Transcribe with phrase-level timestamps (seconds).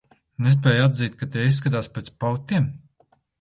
[0.45, 2.67] Nespēj atzīt, ka tie izskatās pēc pautiem?